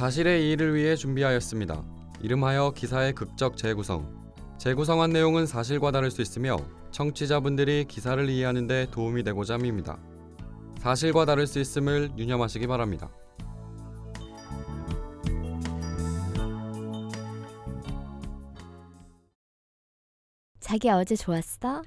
[0.00, 1.84] 사실의 이의를 위해 준비하였습니다.
[2.22, 4.32] 이름하여 기사의 극적 재구성.
[4.56, 6.56] 재구성한 내용은 사실과 다를 수 있으며
[6.90, 9.98] 청취자분들이 기사를 이해하는 데 도움이 되고자 합니다.
[10.78, 13.10] 사실과 다를 수 있음을 유념하시기 바랍니다.
[20.60, 21.82] 자기 어제 좋았어?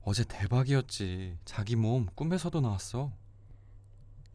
[0.00, 1.36] 어제 대박이었지.
[1.44, 3.12] 자기 몸 꿈에서도 나왔어.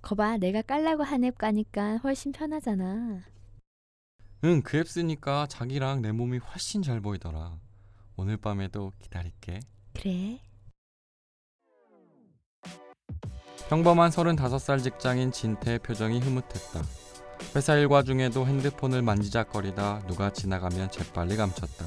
[0.02, 3.22] 거봐, 내가 깔라고 한앱 가니까 훨씬 편하잖아.
[4.46, 7.58] 응, 그 앱 쓰니까 자기랑 내 몸이 훨씬 잘 보이더라.
[8.16, 9.60] 오늘 밤에도 기다릴게.
[9.94, 10.40] 그래.
[13.70, 16.82] 평범한 35살 직장인 진태의 표정이 흐뭇했다.
[17.56, 21.86] 회사 일과 중에도 핸드폰을 만지작거리다 누가 지나가면 재빨리 감췄다.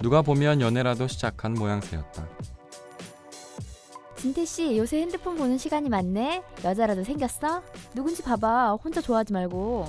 [0.00, 2.28] 누가 보면 연애라도 시작한 모양새였다.
[4.26, 6.42] 진태 씨, 요새 핸드폰 보는 시간이 많네.
[6.64, 7.62] 여자라도 생겼어?
[7.94, 8.72] 누군지 봐봐.
[8.72, 9.86] 혼자 좋아하지 말고.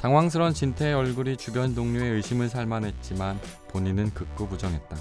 [0.00, 3.38] 당황스런 진태의 얼굴이 주변 동료의 의심을 살만했지만
[3.68, 4.96] 본인은 극구 부정했다.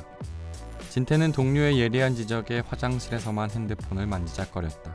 [0.91, 4.93] 진태는 동료의 예리한 지적에 화장실에서만 핸드폰을 만지작거렸다.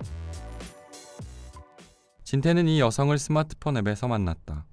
[2.23, 4.65] 진태는 이 여성을 스마트폰 앱에서 만났다.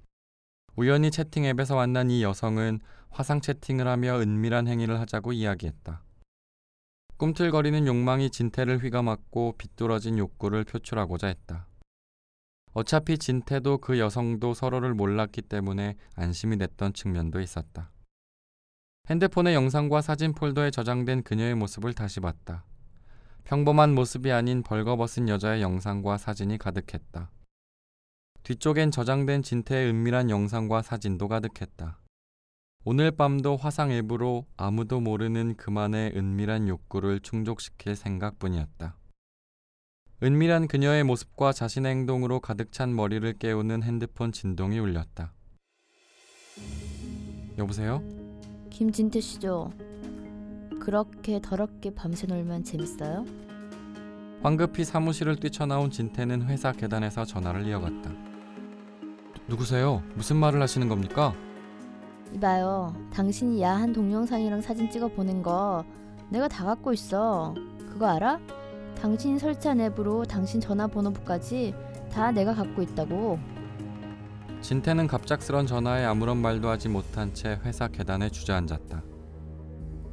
[0.76, 2.78] 우연히 채팅 앱에서 만난 이 여성은
[3.10, 6.03] 화상 채팅을 하며 은밀한 행위를 하자고 이야기했다.
[7.16, 11.68] 꿈틀거리는 욕망이 진태를 휘감았고 비뚤어진 욕구를 표출하고자 했다.
[12.72, 17.92] 어차피 진태도 그 여성도 서로를 몰랐기 때문에 안심이 됐던 측면도 있었다.
[19.08, 22.64] 핸드폰의 영상과 사진 폴더에 저장된 그녀의 모습을 다시 봤다.
[23.44, 27.30] 평범한 모습이 아닌 벌거벗은 여자의 영상과 사진이 가득했다.
[28.42, 31.98] 뒤쪽엔 저장된 진태의 은밀한 영상과 사진도 가득했다.
[32.86, 38.98] 오늘 밤도 화상 앱으로 아무도 모르는 그만의 은밀한 욕구를 충족시킬 생각뿐이었다.
[40.22, 45.32] 은밀한 그녀의 모습과 자신의 행동으로 가득 찬 머리를 깨우는 핸드폰 진동이 울렸다.
[47.56, 48.02] 여보세요?
[48.68, 49.72] 김진태 씨죠?
[50.78, 53.24] 그렇게 더럽게 밤새 놀면 재밌어요?
[54.42, 58.12] 황급히 사무실을 뛰쳐나온 진태는 회사 계단에서 전화를 이어갔다.
[59.48, 60.02] 누구세요?
[60.16, 61.34] 무슨 말을 하시는 겁니까?
[62.32, 62.94] 이봐요.
[63.12, 65.84] 당신이 야한 동영상이랑 사진 찍어 보낸 거
[66.30, 67.54] 내가 다 갖고 있어.
[67.90, 68.40] 그거 알아?
[69.00, 71.74] 당신이 설치한 앱으로 당신 전화번호부까지
[72.10, 73.38] 다 내가 갖고 있다고.
[74.60, 79.02] 진태는 갑작스런 전화에 아무런 말도 하지 못한 채 회사 계단에 주저앉았다.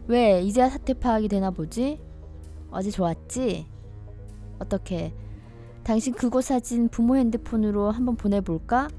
[0.08, 2.02] 왜 이제야 사태 파악이 되나 보지?
[2.70, 3.66] 어제 좋았지?
[4.60, 5.14] 어떻게?
[5.84, 8.90] 당신 그곳 사진 부모 핸드폰으로 한번 보내볼까?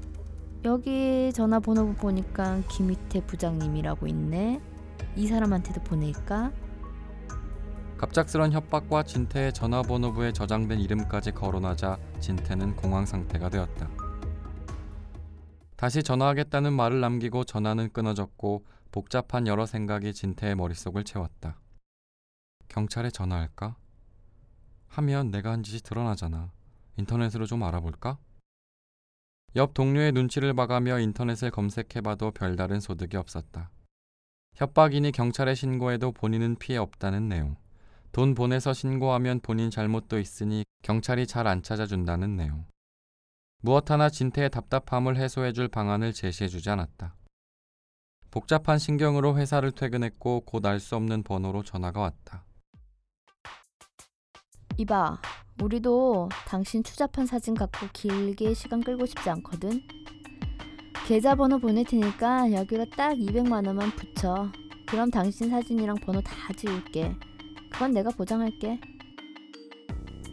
[0.65, 4.61] 여기 전화번호 보니까 김희태 부장님이라고 있네.
[5.17, 6.53] 이 사람한테도 보낼까?
[7.97, 13.89] 갑작스런 협박과 진태의 전화번호부에 저장된 이름까지 거론하자 진태는 공황 상태가 되었다.
[15.75, 21.59] 다시 전화하겠다는 말을 남기고 전화는 끊어졌고 복잡한 여러 생각이 진태의 머릿속을 채웠다.
[22.69, 23.75] 경찰에 전화할까?
[24.87, 26.51] 하면 내가 한 짓이 드러나잖아.
[26.97, 28.17] 인터넷으로 좀 알아볼까?
[29.55, 33.69] 옆 동료의 눈치를 봐가며 인터넷을 검색해봐도 별다른 소득이 없었다.
[34.55, 37.55] 협박이니 경찰에 신고해도 본인은 피해 없다는 내용.
[38.11, 42.65] 돈 보내서 신고하면 본인 잘못도 있으니 경찰이 잘 안 찾아준다는 내용.
[43.61, 47.15] 무엇 하나 진태의 답답함을 해소해줄 방안을 제시해주지 않았다.
[48.31, 52.43] 복잡한 신경으로 회사를 퇴근했고 곧 알 수 없는 번호로 전화가 왔다.
[54.77, 55.21] 이봐,
[55.61, 59.81] 우리도 당신 추잡한 사진 갖고 길게 시간 끌고 싶지 않거든.
[61.07, 64.51] 계좌번호 보낼 테니까 여기로 딱 200만 원만 붙여.
[64.87, 67.15] 그럼 당신 사진이랑 번호 다 지울게.
[67.71, 68.79] 그건 내가 보장할게.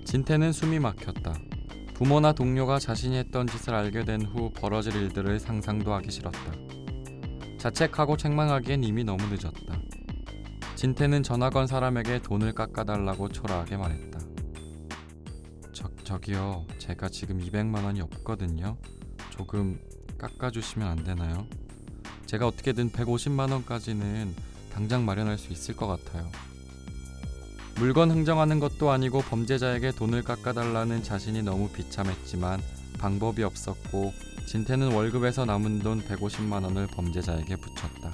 [0.04, 1.34] 진태는 숨이 막혔다.
[1.94, 6.38] 부모나 동료가 자신이 했던 짓을 알게 된 후 벌어질 일들을 상상도 하기 싫었다.
[7.58, 9.78] 자책하고 책망하기엔 이미 너무 늦었다.
[10.76, 14.09] 진태는 전화 건 사람에게 돈을 깎아달라고 초라하게 말했다.
[16.10, 18.76] 저, 저기요, 제가 지금 200만 원이 없거든요.
[19.30, 19.78] 조금
[20.18, 21.46] 깎아주시면 안 되나요?
[22.26, 24.34] 제가 어떻게든 150만 원까지는
[24.72, 26.28] 당장 마련할 수 있을 것 같아요.
[27.76, 32.60] 물건 흥정하는 것도 아니고 범죄자에게 돈을 깎아달라는 자신이 너무 비참했지만
[32.98, 34.12] 방법이 없었고
[34.48, 38.12] 진태는 월급에서 남은 돈 150만 원을 범죄자에게 붙였다.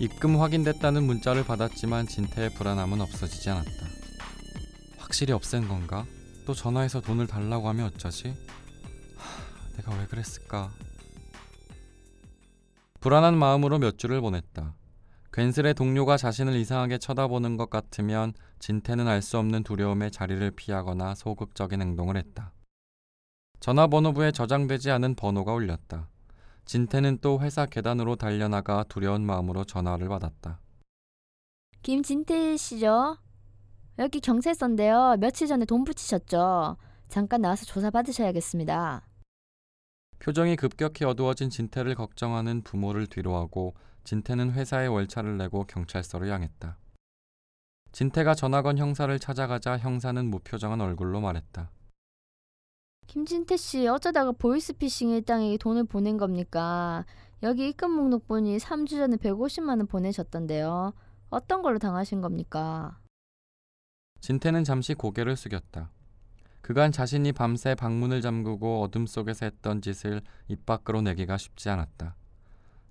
[0.00, 3.86] 입금 확인됐다는 문자를 받았지만 진태의 불안함은 없어지지 않았다.
[4.98, 6.04] 확실히 없앤 건가?
[6.44, 8.34] 또 전화해서 돈을 달라고 하면 어쩌지?
[9.16, 10.70] 하, 내가 왜 그랬을까?
[13.00, 14.74] 불안한 마음으로 몇 주를 보냈다.
[15.32, 21.80] 괜스레 동료가 자신을 이상하게 쳐다보는 것 같으면 진태는 알 수 없는 두려움에 자리를 피하거나 소극적인
[21.80, 22.52] 행동을 했다.
[23.60, 26.08] 전화번호부에 저장되지 않은 번호가 울렸다.
[26.64, 30.60] 진태는 또 회사 계단으로 달려나가 두려운 마음으로 전화를 받았다.
[31.82, 33.16] 김진태 씨죠?
[33.98, 35.16] 여기 경찰서인데요.
[35.18, 36.76] 며칠 전에 돈 붙이셨죠?
[37.08, 39.06] 잠깐 나와서 조사 받으셔야겠습니다.
[40.18, 43.74] 표정이 급격히 어두워진 진태를 걱정하는 부모를 뒤로하고
[44.04, 46.78] 진태는 회사에 월차를 내고 경찰서로 향했다.
[47.92, 51.70] 진태가 전화 건 형사를 찾아가자 형사는 무표정한 얼굴로 말했다.
[53.08, 57.04] 김진태 씨 어쩌다가 보이스피싱 일당에게 돈을 보낸 겁니까?
[57.42, 60.94] 여기 입금 목록 보니 3주 전에 150만 원 보내셨던데요.
[61.28, 63.01] 어떤 걸로 당하신 겁니까?
[64.22, 65.90] 진태는 잠시 고개를 숙였다.
[66.60, 72.14] 그간 자신이 밤새 방문을 잠그고 어둠 속에서 했던 짓을 입 밖으로 내기가 쉽지 않았다.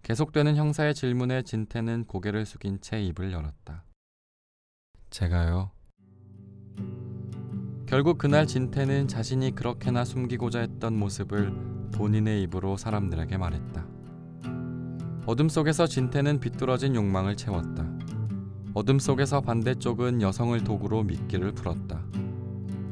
[0.03, 3.85] 계속되는 형사의 질문에 진태는 고개를 숙인 채 입을 열었다.
[5.09, 5.71] 제가요.
[7.85, 11.53] 결국 그날 진태는 자신이 그렇게나 숨기고자 했던 모습을
[11.93, 13.87] 본인의 입으로 사람들에게 말했다.
[15.25, 18.00] 어둠 속에서 진태는 비뚤어진 욕망을 채웠다.
[18.73, 22.01] 어둠 속에서 반대쪽은 여성을 도구로 미끼를 풀었다.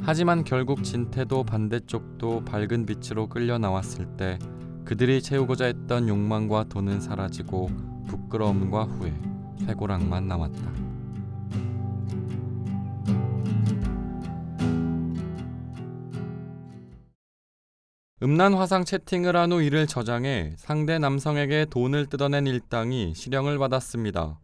[0.02, 4.40] 하지만 결국 진태도 반대쪽도 밝은 빛으로 끌려 나왔을 때
[4.86, 7.70] 그들이 채우고자 했던 욕망과 돈은 사라지고
[8.08, 9.14] 부끄러움과 후회,
[9.66, 10.74] 쇠고랑만 남았다.
[18.22, 24.40] 음란 화상 채팅을 한 후 이를 저장해 상대 남성에게 돈을 뜯어낸 일당이 실형을 받았습니다.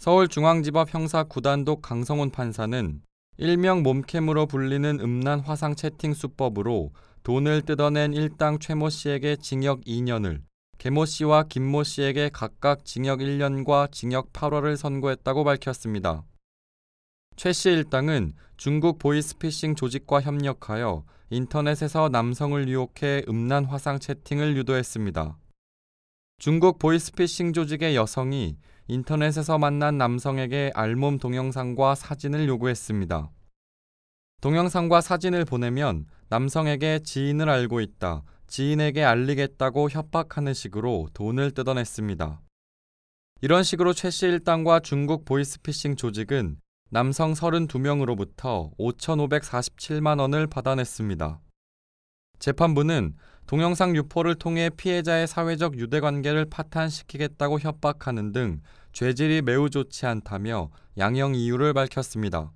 [0.00, 3.02] 서울중앙지법 형사 구단독 강성훈 판사는
[3.36, 6.92] 일명 몸캠으로 불리는 음란 화상 채팅 수법으로
[7.22, 10.40] 돈을 뜯어낸 일당 최모 씨에게 징역 2년을,
[10.78, 16.24] 개모 씨와 김모 씨에게 각각 징역 1년과 징역 8월을 선고했다고 밝혔습니다.
[17.36, 25.36] 최 씨 일당은 중국 보이스피싱 조직과 협력하여 인터넷에서 남성을 유혹해 음란 화상 채팅을 유도했습니다.
[26.38, 28.56] 중국 보이스피싱 조직의 여성이
[28.90, 33.30] 인터넷에서 만난 남성에게 알몸 동영상과 사진을 요구했습니다.
[34.40, 42.40] 동영상과 사진을 보내면 남성에게 지인을 알고 있다, 지인에게 알리겠다고 협박하는 식으로 돈을 뜯어냈습니다.
[43.42, 46.56] 이런 식으로 최씨 일당과 중국 보이스피싱 조직은
[46.90, 51.40] 남성 32명으로부터 5,547만 원을 받아냈습니다.
[52.40, 53.14] 재판부는
[53.46, 58.60] 동영상 유포를 통해 피해자의 사회적 유대 관계를 파탄시키겠다고 협박하는 등
[58.92, 62.52] 죄질이 매우 좋지 않다며 양형 이유를 밝혔습니다.